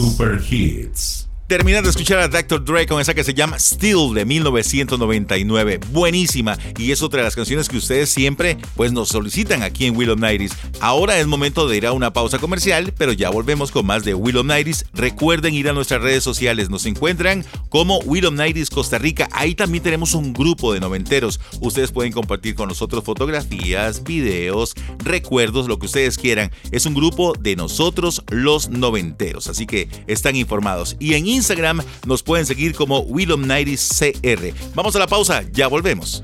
Super 0.00 0.40
Hits. 0.50 1.28
Terminar 1.46 1.82
de 1.82 1.90
escuchar 1.90 2.20
a 2.20 2.28
Dr. 2.28 2.64
Dre 2.64 2.86
con 2.86 3.02
esa 3.02 3.12
que 3.12 3.22
se 3.22 3.34
llama 3.34 3.58
Still 3.58 4.14
de 4.14 4.24
1999. 4.24 5.80
Buenísima. 5.90 6.56
Y 6.78 6.90
es 6.92 7.02
otra 7.02 7.18
de 7.18 7.24
las 7.24 7.36
canciones 7.36 7.68
que 7.68 7.76
ustedes 7.76 8.08
siempre 8.08 8.56
pues, 8.76 8.92
nos 8.92 9.08
solicitan 9.10 9.62
aquí 9.62 9.84
en 9.84 9.94
Willow 9.94 10.16
Nighties. 10.16 10.52
Ahora 10.82 11.18
es 11.18 11.26
momento 11.26 11.68
de 11.68 11.76
ir 11.76 11.86
a 11.86 11.92
una 11.92 12.14
pausa 12.14 12.38
comercial, 12.38 12.94
pero 12.96 13.12
ya 13.12 13.28
volvemos 13.28 13.70
con 13.70 13.84
más 13.84 14.02
de 14.02 14.14
Willow 14.14 14.42
Nighties. 14.42 14.86
Recuerden 14.94 15.52
ir 15.52 15.68
a 15.68 15.74
nuestras 15.74 16.00
redes 16.00 16.24
sociales. 16.24 16.70
Nos 16.70 16.86
encuentran 16.86 17.44
como 17.68 17.98
Willow 17.98 18.32
Nighties 18.32 18.70
Costa 18.70 18.96
Rica. 18.96 19.28
Ahí 19.32 19.54
también 19.54 19.84
tenemos 19.84 20.14
un 20.14 20.32
grupo 20.32 20.72
de 20.72 20.80
noventeros. 20.80 21.38
Ustedes 21.60 21.92
pueden 21.92 22.12
compartir 22.12 22.54
con 22.54 22.68
nosotros 22.68 23.04
fotografías, 23.04 24.04
videos, 24.04 24.74
recuerdos, 25.04 25.68
lo 25.68 25.78
que 25.78 25.84
ustedes 25.84 26.16
quieran. 26.16 26.50
Es 26.70 26.86
un 26.86 26.94
grupo 26.94 27.34
de 27.38 27.56
nosotros 27.56 28.22
los 28.30 28.70
noventeros. 28.70 29.48
Así 29.48 29.66
que 29.66 29.86
están 30.06 30.34
informados. 30.34 30.96
Y 30.98 31.12
en 31.12 31.26
Instagram 31.26 31.82
nos 32.06 32.22
pueden 32.22 32.46
seguir 32.46 32.74
como 32.74 33.00
Willow 33.00 33.36
Nighties 33.36 33.86
CR. 33.98 34.54
Vamos 34.74 34.96
a 34.96 34.98
la 34.98 35.06
pausa, 35.06 35.44
ya 35.52 35.68
volvemos. 35.68 36.22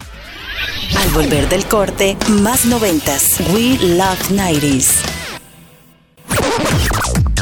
Al 0.99 1.09
volver 1.11 1.49
del 1.49 1.67
corte, 1.67 2.17
más 2.29 2.65
noventas. 2.65 3.39
We 3.53 3.79
Love 3.81 4.31
90s. 4.31 4.89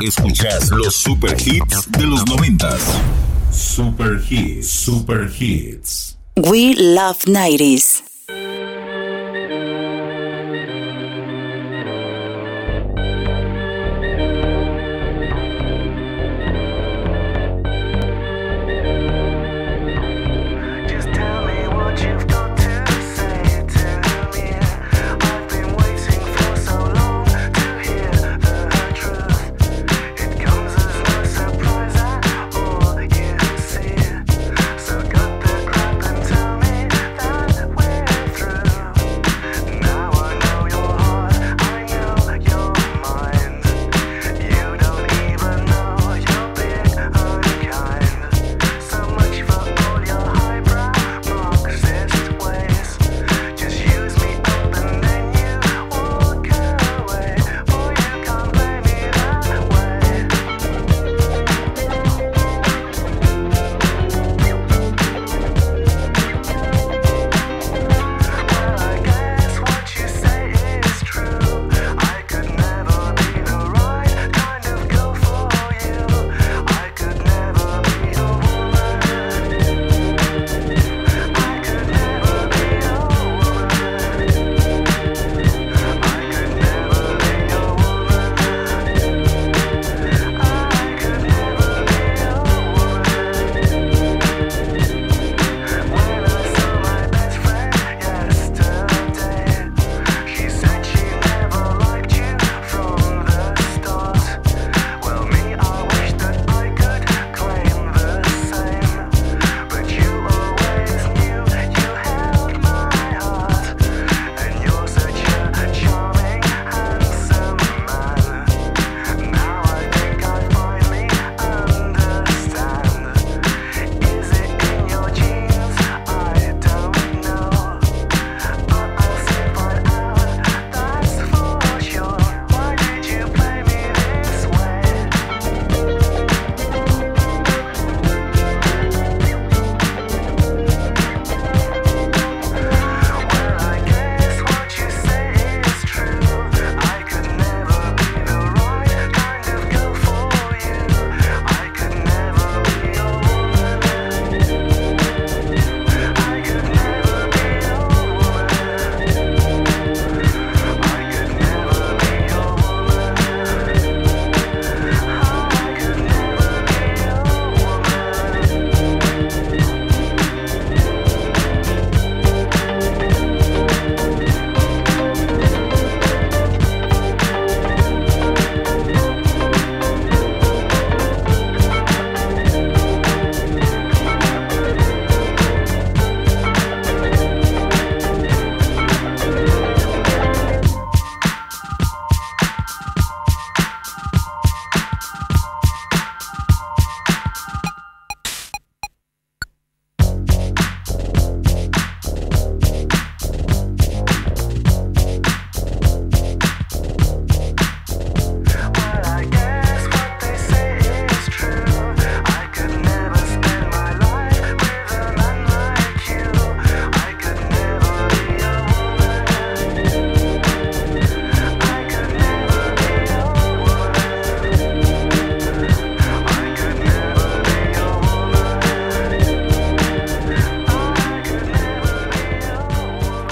Escuchas 0.02 0.70
los 0.70 0.94
super 0.94 1.36
hits 1.40 1.90
de 1.92 2.06
los 2.06 2.26
noventas. 2.26 2.80
Super 3.54 4.20
Hits. 4.28 4.68
Super 4.68 5.30
Hits. 5.30 6.16
We 6.36 6.74
Love 6.76 7.24
90s. 7.26 8.02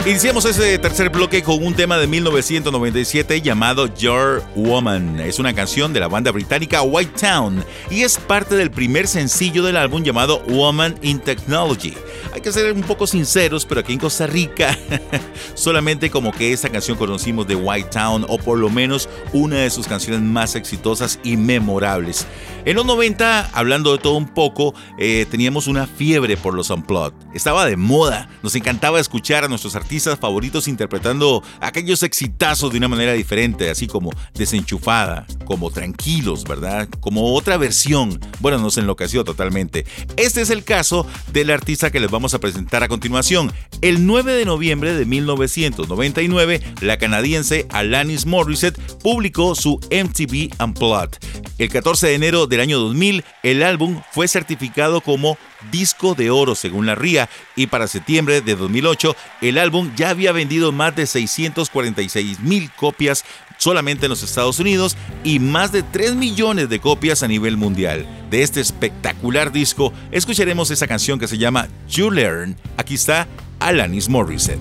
Iniciamos 0.04 0.44
ese 0.46 0.76
tercer 0.80 1.10
bloque 1.10 1.44
con 1.44 1.64
un 1.64 1.74
tema 1.74 1.96
de 1.96 2.08
1997 2.08 3.40
llamado 3.40 3.86
Your 3.94 4.42
Woman. 4.56 5.20
Es 5.20 5.38
una 5.38 5.54
canción 5.54 5.92
de 5.92 6.00
la 6.00 6.08
banda 6.08 6.32
británica 6.32 6.82
White 6.82 7.20
Town 7.20 7.64
y 7.88 8.02
es 8.02 8.18
parte 8.18 8.56
del 8.56 8.72
primer 8.72 9.06
sencillo 9.06 9.62
del 9.62 9.76
álbum 9.76 10.02
llamado 10.02 10.42
Woman 10.48 10.96
in 11.02 11.20
Technology. 11.20 11.94
Hay 12.32 12.40
que 12.40 12.52
ser 12.52 12.72
un 12.72 12.82
poco 12.82 13.06
sinceros, 13.06 13.66
pero 13.66 13.80
aquí 13.80 13.92
en 13.92 13.98
Costa 13.98 14.26
Rica 14.26 14.76
solamente 15.54 16.11
como 16.11 16.32
que 16.32 16.52
esta 16.52 16.68
canción 16.68 16.96
conocimos 16.96 17.46
de 17.46 17.54
White 17.56 17.90
Town 17.90 18.24
o 18.28 18.38
por 18.38 18.58
lo 18.58 18.70
menos 18.70 19.08
una 19.32 19.56
de 19.56 19.70
sus 19.70 19.87
canciones 19.87 20.20
más 20.20 20.54
exitosas 20.54 21.18
y 21.22 21.37
memorables. 21.37 22.26
En 22.64 22.76
los 22.76 22.87
90, 22.87 23.50
hablando 23.52 23.92
de 23.92 23.98
todo 23.98 24.14
un 24.14 24.28
poco, 24.28 24.72
eh, 24.96 25.26
teníamos 25.30 25.66
una 25.66 25.87
fiebre 25.88 26.37
por 26.37 26.54
los 26.54 26.70
Unplugged. 26.70 27.14
Estaba 27.35 27.66
de 27.66 27.76
moda, 27.76 28.28
nos 28.42 28.54
encantaba 28.54 29.00
escuchar 29.00 29.44
a 29.44 29.48
nuestros 29.48 29.74
artistas 29.74 30.18
favoritos 30.18 30.68
interpretando 30.68 31.42
aquellos 31.61 32.04
exitazos 32.04 32.70
de 32.70 32.78
una 32.78 32.87
manera 32.87 33.14
diferente, 33.14 33.68
así 33.68 33.88
como 33.88 34.11
desenchufada, 34.35 35.26
como 35.44 35.70
tranquilos, 35.70 36.44
¿verdad? 36.44 36.88
Como 37.00 37.35
otra 37.35 37.56
versión. 37.56 38.20
Bueno, 38.38 38.58
nos 38.58 38.78
enloqueció 38.78 39.24
totalmente. 39.24 39.85
Este 40.16 40.40
es 40.40 40.50
el 40.50 40.62
caso 40.62 41.06
del 41.32 41.50
artista 41.50 41.90
que 41.90 41.98
les 41.98 42.11
vamos 42.12 42.35
a 42.35 42.38
presentar 42.38 42.85
a 42.85 42.88
continuación. 42.88 43.53
El 43.81 44.07
9 44.07 44.35
de 44.35 44.44
noviembre 44.44 44.94
de 44.94 45.05
1999, 45.05 46.61
la 46.81 46.98
canadiense 46.98 47.66
Alanis 47.70 48.27
Morissette 48.27 48.81
publicó 49.03 49.57
su 49.57 49.81
MTV 49.90 50.62
Unplugged. 50.62 51.18
El 51.59 51.68
14 51.68 52.07
de 52.07 52.14
enero 52.14 52.46
del 52.46 52.61
año 52.61 52.79
2000, 52.79 53.25
el 53.42 53.62
álbum 53.64 54.01
fue 54.12 54.29
certificado 54.29 55.01
como 55.01 55.37
disco 55.70 56.14
de 56.14 56.31
oro 56.31 56.55
según 56.55 56.87
la 56.87 56.94
RIA 56.94 57.29
y 57.57 57.68
para 57.68 57.87
septiembre 57.87 58.40
de 58.40 58.57
2008 58.57 59.14
el 59.42 59.59
álbum 59.59 59.92
ya 59.94 60.11
había 60.11 60.33
vendido 60.33 60.72
más 60.72 60.96
de 60.96 61.07
646 61.07 62.40
mil 62.40 62.68
copias 62.72 63.25
solamente 63.62 64.07
en 64.07 64.11
los 64.11 64.25
Estados 64.25 64.59
Unidos 64.59 64.96
y 65.22 65.38
más 65.38 65.70
de 65.70 65.85
3 65.85 66.16
millones 66.16 66.68
de 66.68 66.81
copias 66.81 67.22
a 67.22 67.29
nivel 67.29 67.57
mundial. 67.57 68.07
De 68.29 68.42
este 68.42 68.61
espectacular 68.61 69.53
disco 69.53 69.92
escucharemos 70.11 70.70
esa 70.72 70.88
canción 70.88 71.20
que 71.20 71.29
se 71.29 71.38
llama 71.38 71.68
You 71.88 72.11
Learn. 72.11 72.57
Aquí 72.77 72.94
está 72.94 73.29
Alanis 73.61 74.09
Morissette. 74.09 74.59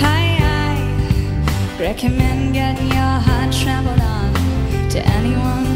Hi, 0.00 0.36
recommend 1.78 2.54
getting 2.54 2.88
your 2.88 3.20
heart 3.20 3.54
on 3.68 4.90
to 4.90 4.98
anyone. 4.98 5.67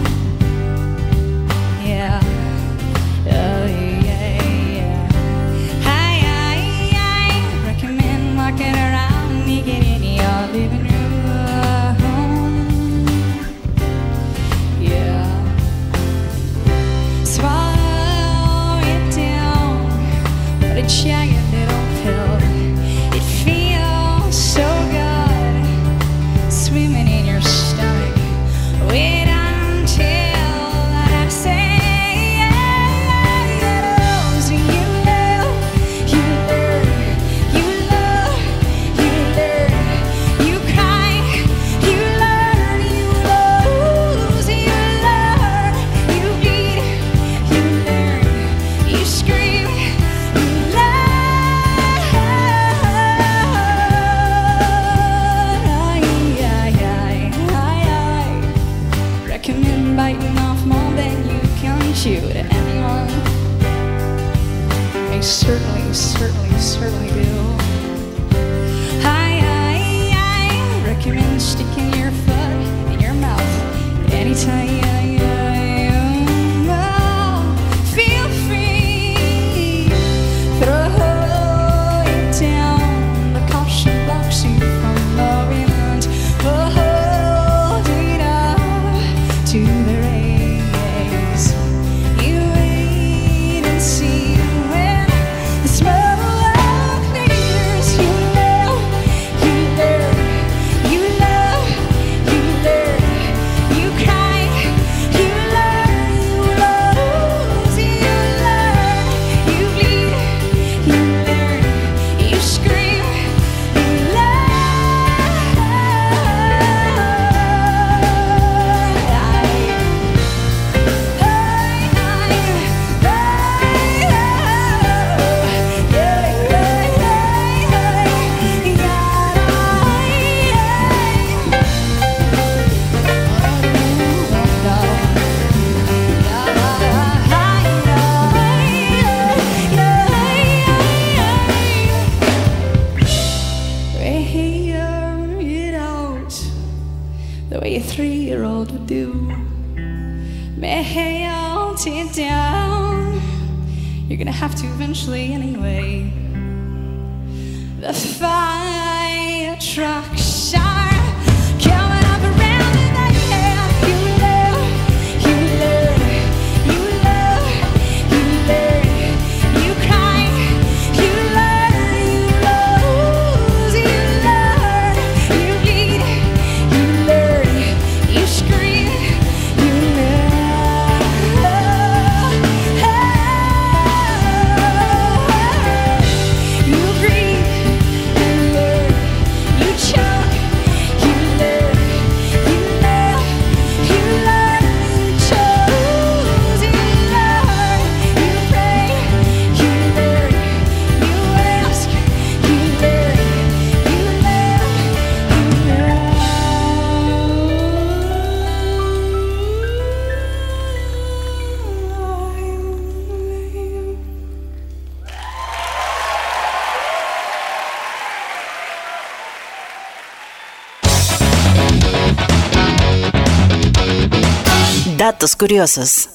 Datos 225.02 225.34
curiosos. 225.34 226.08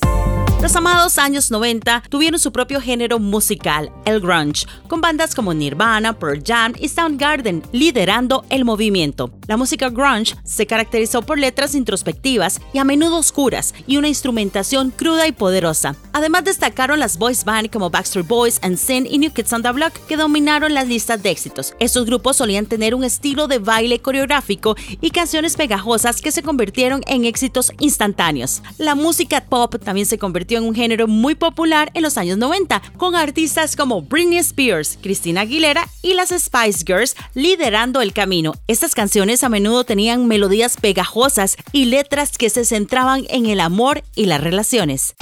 Los 0.68 0.76
amados 0.76 1.18
años 1.18 1.50
90 1.50 2.04
tuvieron 2.10 2.42
su 2.42 2.52
propio 2.52 2.82
género 2.82 3.20
musical, 3.20 3.90
el 4.04 4.20
grunge, 4.20 4.66
con 4.90 5.00
bandas 5.00 5.34
como 5.34 5.54
Nirvana, 5.54 6.20
Pearl 6.20 6.44
Jam 6.46 6.74
y 6.78 6.90
Soundgarden 6.90 7.64
liderando 7.72 8.44
el 8.50 8.66
movimiento. 8.66 9.32
La 9.48 9.56
música 9.56 9.90
grunge 9.90 10.36
se 10.44 10.68
caracterizó 10.68 11.22
por 11.22 11.40
letras 11.40 11.74
introspectivas 11.74 12.60
y 12.74 12.80
a 12.80 12.84
menudo 12.84 13.16
oscuras 13.16 13.74
y 13.88 13.96
una 13.96 14.10
instrumentación 14.10 14.92
cruda 14.92 15.26
y 15.26 15.32
poderosa. 15.32 15.96
Además 16.12 16.44
destacaron 16.44 17.00
las 17.00 17.18
boys 17.18 17.46
band 17.46 17.70
como 17.70 17.90
Backstreet 17.90 18.28
Boys, 18.28 18.60
Sin 18.76 19.06
y 19.06 19.20
New 19.20 19.32
Kids 19.32 19.54
on 19.54 19.64
the 19.64 19.72
Block 19.72 19.94
que 20.10 20.18
dominaron 20.18 20.74
las 20.74 20.90
listas 20.90 21.24
de 21.24 21.30
éxitos. 21.30 21.76
Estos 21.80 22.06
grupos 22.06 22.36
solían 22.36 22.66
tener 22.66 22.94
un 22.94 23.06
estilo 23.06 23.48
de 23.48 23.60
baile 23.60 24.02
coreográfico 24.02 24.76
y 25.00 25.12
canciones 25.12 25.56
pegajosas 25.56 26.20
que 26.20 26.34
se 26.34 26.44
convirtieron 26.44 27.04
en 27.08 27.24
éxitos 27.24 27.72
instantáneos. 27.80 28.62
La 28.78 28.96
música 28.96 29.46
pop 29.46 29.74
también 29.82 30.06
se 30.06 30.18
convirtió 30.18 30.57
en 30.58 30.64
un 30.64 30.76
género 30.76 31.08
muy 31.08 31.36
popular 31.36 31.92
en 31.94 32.04
los 32.04 32.18
años 32.18 32.38
90, 32.38 32.82
con 32.98 33.16
artistas 33.16 33.76
como 33.76 34.02
Britney 34.02 34.40
Spears, 34.40 34.98
Christina 35.02 35.42
Aguilera 35.42 35.88
y 36.02 36.14
las 36.14 36.30
Spice 36.30 36.84
Girls 36.86 37.16
liderando 37.34 38.02
el 38.02 38.14
camino. 38.14 38.54
Estas 38.68 38.96
canciones 38.96 39.44
a 39.44 39.50
menudo 39.50 39.84
tenían 39.84 40.28
melodías 40.28 40.78
pegajosas 40.78 41.58
y 41.72 41.86
letras 41.86 42.38
que 42.38 42.50
se 42.50 42.66
centraban 42.66 43.26
en 43.30 43.46
el 43.46 43.60
amor 43.60 44.04
y 44.16 44.26
las 44.26 44.42
relaciones. 44.42 45.16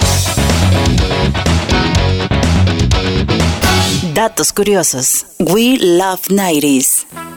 Datos 4.14 4.52
curiosos. 4.52 5.26
We 5.38 5.76
love 5.78 6.22
90s. 6.28 7.35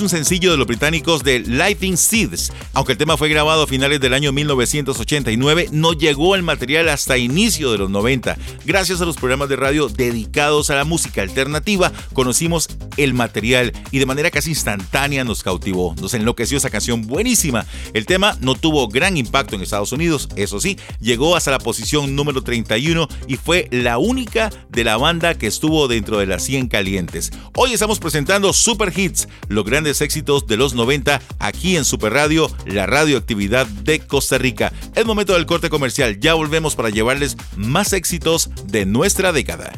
Un 0.00 0.08
sencillo 0.08 0.50
de 0.50 0.56
los 0.56 0.66
británicos 0.66 1.24
de 1.24 1.40
Lighting 1.40 1.96
Seeds. 1.96 2.52
Aunque 2.74 2.92
el 2.92 2.98
tema 2.98 3.16
fue 3.16 3.28
grabado 3.28 3.62
a 3.62 3.66
finales 3.66 4.00
del 4.00 4.14
año 4.14 4.32
1989, 4.32 5.68
no 5.72 5.92
llegó 5.92 6.34
el 6.34 6.42
material 6.42 6.88
hasta 6.88 7.18
inicio 7.18 7.72
de 7.72 7.78
los 7.78 7.90
90. 7.90 8.36
Gracias 8.64 9.00
a 9.00 9.04
los 9.04 9.16
programas 9.16 9.48
de 9.48 9.56
radio 9.56 9.88
dedicados 9.88 10.70
a 10.70 10.76
la 10.76 10.84
música 10.84 11.22
alternativa, 11.22 11.92
conocimos 12.12 12.68
el 12.96 13.14
material 13.14 13.72
y 13.90 13.98
de 13.98 14.06
manera 14.06 14.30
casi 14.30 14.50
instantánea 14.50 15.24
nos 15.24 15.42
cautivó. 15.42 15.94
Nos 16.00 16.14
enloqueció 16.14 16.58
esa 16.58 16.70
canción 16.70 17.06
buenísima. 17.06 17.66
El 17.94 18.06
tema 18.06 18.36
no 18.40 18.54
tuvo 18.54 18.88
gran 18.88 19.16
impacto 19.16 19.56
en 19.56 19.62
Estados 19.62 19.92
Unidos, 19.92 20.28
eso 20.36 20.60
sí, 20.60 20.78
llegó 21.00 21.36
hasta 21.36 21.50
la 21.50 21.58
posición 21.58 22.14
número 22.14 22.42
31 22.42 23.08
y 23.26 23.36
fue 23.36 23.68
la 23.70 23.98
única 23.98 24.50
de 24.68 24.84
la 24.84 24.96
banda 24.96 25.34
que 25.34 25.46
estuvo 25.46 25.88
dentro 25.88 26.18
de 26.18 26.26
las 26.26 26.44
100 26.44 26.68
calientes. 26.68 27.32
Hoy 27.54 27.72
estamos 27.72 27.98
presentando 27.98 28.52
Super 28.52 28.92
Hits, 28.96 29.28
los 29.48 29.64
grandes 29.64 29.87
éxitos 29.88 30.46
de 30.46 30.56
los 30.56 30.74
90 30.74 31.20
aquí 31.38 31.76
en 31.76 31.84
Super 31.84 32.12
Radio, 32.12 32.50
la 32.66 32.86
radioactividad 32.86 33.66
de 33.66 34.00
Costa 34.00 34.38
Rica. 34.38 34.72
Es 34.94 35.06
momento 35.06 35.34
del 35.34 35.46
corte 35.46 35.70
comercial, 35.70 36.20
ya 36.20 36.34
volvemos 36.34 36.74
para 36.76 36.90
llevarles 36.90 37.36
más 37.56 37.92
éxitos 37.92 38.50
de 38.66 38.86
nuestra 38.86 39.32
década. 39.32 39.72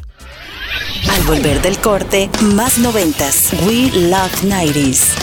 Al 1.09 1.21
volver 1.23 1.61
del 1.61 1.77
corte, 1.79 2.29
más 2.55 2.77
noventas. 2.77 3.49
We 3.65 3.89
Love 4.09 4.43
90s. 4.43 5.15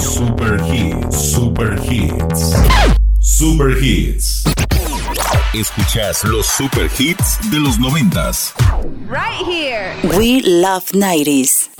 Super 0.00 0.60
Hits, 0.72 1.32
Super 1.32 1.80
Hits. 1.90 2.54
Super 3.20 3.82
Hits. 3.82 4.44
Escuchas 5.52 6.24
los 6.24 6.46
super 6.46 6.90
hits 6.98 7.38
de 7.50 7.60
los 7.60 7.78
noventas. 7.78 8.52
Right 9.08 9.46
here. 9.46 9.94
We 10.18 10.42
Love 10.42 10.90
90s. 10.92 11.70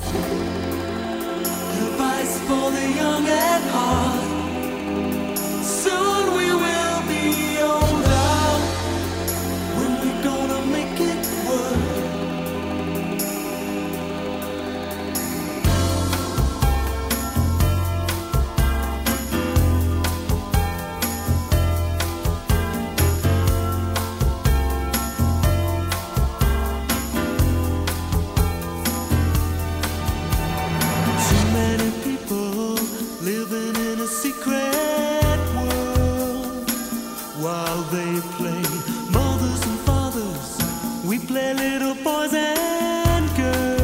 poison 41.85 42.03
boys 42.03 42.33
and 42.33 43.37
girls. 43.37 43.84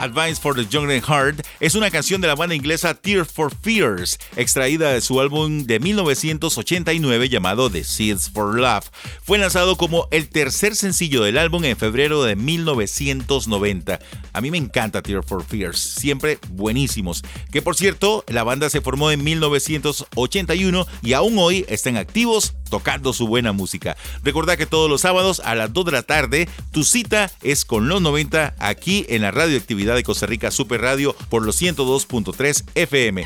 Advice 0.00 0.40
for 0.40 0.54
the 0.54 0.64
Young 0.64 0.90
and 0.90 1.02
Heart 1.02 1.46
es 1.60 1.74
una 1.74 1.90
canción 1.90 2.22
de 2.22 2.28
la 2.28 2.34
banda 2.34 2.54
inglesa 2.54 2.94
Tear 2.94 3.26
for 3.26 3.54
Fears, 3.54 4.18
extraída 4.34 4.92
de 4.92 5.02
su 5.02 5.20
álbum 5.20 5.64
de 5.64 5.78
1989 5.78 7.28
llamado 7.28 7.68
The 7.68 7.84
Seeds 7.84 8.30
for 8.30 8.58
Love. 8.58 8.86
Fue 9.22 9.36
lanzado 9.36 9.76
como 9.76 10.08
el 10.10 10.30
tercer 10.30 10.74
sencillo 10.74 11.22
del 11.22 11.36
álbum 11.36 11.64
en 11.64 11.76
febrero 11.76 12.22
de 12.22 12.34
1990. 12.34 14.00
A 14.32 14.40
mí 14.40 14.50
me 14.50 14.56
encanta 14.56 15.02
Tear 15.02 15.22
for 15.22 15.44
Fears, 15.44 15.78
siempre 15.78 16.38
buenísimos. 16.48 17.22
Que 17.52 17.60
por 17.60 17.76
cierto, 17.76 18.24
la 18.28 18.42
banda 18.42 18.70
se 18.70 18.80
formó 18.80 19.10
en 19.10 19.22
1981 19.22 20.86
y 21.02 21.12
aún 21.12 21.36
hoy 21.38 21.66
están 21.68 21.98
activos 21.98 22.54
tocando 22.70 23.12
su 23.12 23.26
buena 23.26 23.52
música. 23.52 23.96
Recordad 24.22 24.56
que 24.56 24.66
todos 24.66 24.88
los 24.88 25.02
sábados 25.02 25.42
a 25.44 25.54
las 25.54 25.72
2 25.72 25.84
de 25.84 25.92
la 25.92 26.02
tarde 26.02 26.48
tu 26.72 26.84
cita 26.84 27.30
es 27.42 27.64
con 27.64 27.88
los 27.88 28.00
90 28.00 28.54
aquí 28.58 29.04
en 29.08 29.22
la 29.22 29.30
radioactividad 29.30 29.94
de 29.94 30.02
Costa 30.02 30.26
Rica 30.26 30.50
Super 30.50 30.80
Radio 30.80 31.14
por 31.28 31.44
los 31.44 31.60
102.3 31.60 32.64
FM. 32.74 33.24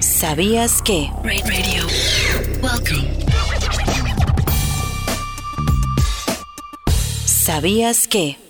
¿Sabías 0.00 0.82
que? 0.82 1.10
Radio. 1.24 1.86
Welcome. 2.62 3.20
¿Sabías 7.24 8.06
que? 8.06 8.49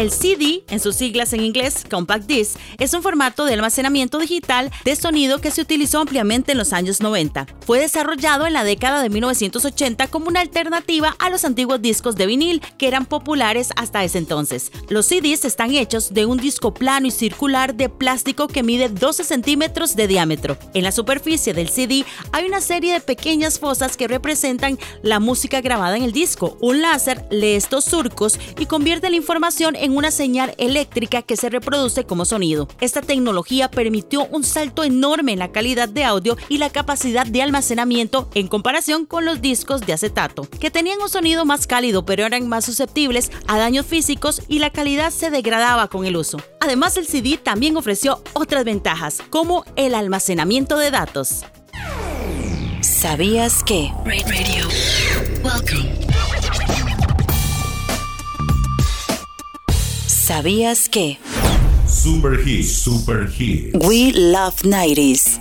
El 0.00 0.10
CD, 0.10 0.64
en 0.70 0.80
sus 0.80 0.96
siglas 0.96 1.34
en 1.34 1.44
inglés 1.44 1.84
Compact 1.90 2.24
Disc, 2.24 2.56
es 2.78 2.94
un 2.94 3.02
formato 3.02 3.44
de 3.44 3.52
almacenamiento 3.52 4.18
digital 4.18 4.70
de 4.82 4.96
sonido 4.96 5.42
que 5.42 5.50
se 5.50 5.60
utilizó 5.60 6.00
ampliamente 6.00 6.52
en 6.52 6.58
los 6.58 6.72
años 6.72 7.02
90. 7.02 7.46
Fue 7.66 7.80
desarrollado 7.80 8.46
en 8.46 8.54
la 8.54 8.64
década 8.64 9.02
de 9.02 9.10
1980 9.10 10.06
como 10.06 10.28
una 10.28 10.40
alternativa 10.40 11.14
a 11.18 11.28
los 11.28 11.44
antiguos 11.44 11.82
discos 11.82 12.16
de 12.16 12.24
vinil 12.24 12.62
que 12.78 12.88
eran 12.88 13.04
populares 13.04 13.72
hasta 13.76 14.02
ese 14.02 14.16
entonces. 14.16 14.72
Los 14.88 15.04
CDs 15.04 15.44
están 15.44 15.74
hechos 15.74 16.14
de 16.14 16.24
un 16.24 16.38
disco 16.38 16.72
plano 16.72 17.06
y 17.06 17.10
circular 17.10 17.74
de 17.74 17.90
plástico 17.90 18.48
que 18.48 18.62
mide 18.62 18.88
12 18.88 19.22
centímetros 19.22 19.96
de 19.96 20.08
diámetro. 20.08 20.56
En 20.72 20.82
la 20.82 20.92
superficie 20.92 21.52
del 21.52 21.68
CD 21.68 22.06
hay 22.32 22.46
una 22.46 22.62
serie 22.62 22.94
de 22.94 23.00
pequeñas 23.00 23.58
fosas 23.58 23.98
que 23.98 24.08
representan 24.08 24.78
la 25.02 25.20
música 25.20 25.60
grabada 25.60 25.98
en 25.98 26.04
el 26.04 26.12
disco. 26.12 26.56
Un 26.62 26.80
láser 26.80 27.26
lee 27.30 27.52
estos 27.52 27.84
surcos 27.84 28.38
y 28.58 28.64
convierte 28.64 29.10
la 29.10 29.16
información 29.16 29.76
en 29.76 29.89
una 29.96 30.10
señal 30.10 30.54
eléctrica 30.58 31.22
que 31.22 31.36
se 31.36 31.50
reproduce 31.50 32.04
como 32.04 32.24
sonido. 32.24 32.68
Esta 32.80 33.02
tecnología 33.02 33.70
permitió 33.70 34.26
un 34.26 34.44
salto 34.44 34.84
enorme 34.84 35.32
en 35.32 35.38
la 35.38 35.52
calidad 35.52 35.88
de 35.88 36.04
audio 36.04 36.36
y 36.48 36.58
la 36.58 36.70
capacidad 36.70 37.26
de 37.26 37.42
almacenamiento 37.42 38.28
en 38.34 38.48
comparación 38.48 39.06
con 39.06 39.24
los 39.24 39.40
discos 39.40 39.80
de 39.82 39.92
acetato, 39.92 40.48
que 40.58 40.70
tenían 40.70 41.00
un 41.00 41.08
sonido 41.08 41.44
más 41.44 41.66
cálido 41.66 42.04
pero 42.04 42.26
eran 42.26 42.48
más 42.48 42.64
susceptibles 42.64 43.30
a 43.46 43.58
daños 43.58 43.86
físicos 43.86 44.42
y 44.48 44.58
la 44.58 44.70
calidad 44.70 45.10
se 45.10 45.30
degradaba 45.30 45.88
con 45.88 46.04
el 46.06 46.16
uso. 46.16 46.38
Además, 46.60 46.96
el 46.96 47.06
CD 47.06 47.38
también 47.38 47.76
ofreció 47.76 48.22
otras 48.32 48.64
ventajas, 48.64 49.22
como 49.30 49.64
el 49.76 49.94
almacenamiento 49.94 50.78
de 50.78 50.90
datos. 50.90 51.44
¿Sabías 52.80 53.62
que? 53.64 53.92
Radio. 54.04 54.68
Welcome. 55.42 56.09
¿Sabías 60.30 60.88
que? 60.88 61.18
Super 61.88 62.38
Hits, 62.46 62.82
Super 62.84 63.28
Hits. 63.28 63.74
We 63.84 64.12
Love 64.12 64.62
90s. 64.62 65.40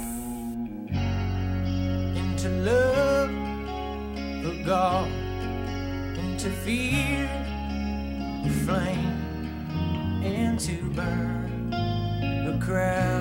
into 2.15 2.49
love 2.63 3.29
of 4.45 4.65
God, 4.65 5.07
into 6.17 6.49
fear 6.65 7.29
of 8.43 8.51
flame, 8.65 9.13
and 10.23 10.59
to 10.59 10.73
burn 10.95 11.71
a 11.71 12.57
crowd 12.59 13.18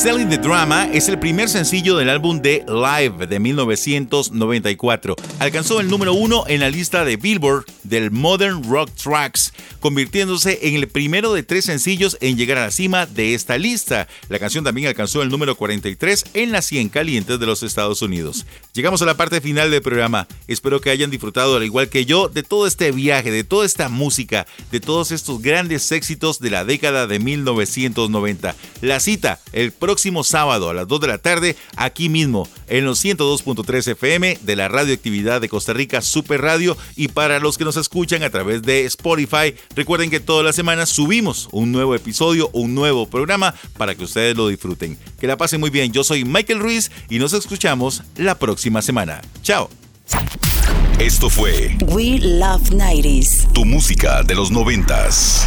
Selling 0.00 0.30
the 0.30 0.38
Drama 0.38 0.88
es 0.94 1.10
el 1.10 1.18
primer 1.18 1.50
sencillo 1.50 1.94
del 1.94 2.08
álbum 2.08 2.40
de 2.40 2.64
Live 2.66 3.26
de 3.26 3.38
1994. 3.38 5.14
Alcanzó 5.40 5.80
el 5.80 5.88
número 5.88 6.12
uno 6.12 6.44
en 6.48 6.60
la 6.60 6.68
lista 6.68 7.02
de 7.02 7.16
Billboard 7.16 7.64
del 7.82 8.10
Modern 8.10 8.62
Rock 8.62 8.90
Tracks, 8.94 9.54
convirtiéndose 9.80 10.58
en 10.68 10.74
el 10.74 10.86
primero 10.86 11.32
de 11.32 11.42
tres 11.42 11.64
sencillos 11.64 12.18
en 12.20 12.36
llegar 12.36 12.58
a 12.58 12.66
la 12.66 12.70
cima 12.70 13.06
de 13.06 13.32
esta 13.32 13.56
lista. 13.56 14.06
La 14.28 14.38
canción 14.38 14.64
también 14.64 14.88
alcanzó 14.88 15.22
el 15.22 15.30
número 15.30 15.56
43 15.56 16.26
en 16.34 16.52
las 16.52 16.66
100 16.66 16.90
calientes 16.90 17.40
de 17.40 17.46
los 17.46 17.62
Estados 17.62 18.02
Unidos. 18.02 18.44
Llegamos 18.74 19.00
a 19.00 19.06
la 19.06 19.16
parte 19.16 19.40
final 19.40 19.70
del 19.70 19.80
programa. 19.80 20.28
Espero 20.46 20.82
que 20.82 20.90
hayan 20.90 21.10
disfrutado, 21.10 21.56
al 21.56 21.64
igual 21.64 21.88
que 21.88 22.04
yo, 22.04 22.28
de 22.28 22.42
todo 22.42 22.66
este 22.66 22.92
viaje, 22.92 23.30
de 23.30 23.42
toda 23.42 23.64
esta 23.64 23.88
música, 23.88 24.46
de 24.70 24.80
todos 24.80 25.10
estos 25.10 25.40
grandes 25.40 25.90
éxitos 25.90 26.40
de 26.40 26.50
la 26.50 26.66
década 26.66 27.06
de 27.06 27.18
1990. 27.18 28.54
La 28.82 29.00
cita, 29.00 29.40
el 29.54 29.72
próximo 29.72 30.22
sábado 30.22 30.68
a 30.68 30.74
las 30.74 30.86
2 30.86 31.00
de 31.00 31.08
la 31.08 31.16
tarde, 31.16 31.56
aquí 31.76 32.10
mismo, 32.10 32.46
en 32.68 32.84
los 32.84 33.02
102.3 33.02 33.92
FM 33.92 34.38
de 34.42 34.56
la 34.56 34.68
radioactividad 34.68 35.29
de 35.38 35.48
Costa 35.48 35.72
Rica 35.72 36.00
Super 36.00 36.40
Radio. 36.40 36.76
Y 36.96 37.08
para 37.08 37.38
los 37.38 37.58
que 37.58 37.64
nos 37.64 37.76
escuchan 37.76 38.22
a 38.22 38.30
través 38.30 38.62
de 38.62 38.84
Spotify, 38.86 39.54
recuerden 39.76 40.10
que 40.10 40.18
todas 40.18 40.44
las 40.44 40.56
semanas 40.56 40.88
subimos 40.88 41.48
un 41.52 41.70
nuevo 41.70 41.94
episodio, 41.94 42.50
un 42.52 42.74
nuevo 42.74 43.08
programa 43.08 43.54
para 43.76 43.94
que 43.94 44.04
ustedes 44.04 44.36
lo 44.36 44.48
disfruten. 44.48 44.98
Que 45.20 45.26
la 45.26 45.36
pasen 45.36 45.60
muy 45.60 45.70
bien. 45.70 45.92
Yo 45.92 46.02
soy 46.02 46.24
Michael 46.24 46.58
Ruiz 46.58 46.90
y 47.08 47.18
nos 47.18 47.32
escuchamos 47.32 48.02
la 48.16 48.36
próxima 48.36 48.82
semana. 48.82 49.20
Chao. 49.42 49.70
Esto 50.98 51.30
fue 51.30 51.76
We 51.86 52.18
Love 52.18 52.70
90s. 52.70 53.52
tu 53.52 53.64
música 53.64 54.22
de 54.22 54.34
los 54.34 54.50
noventas. 54.50 55.46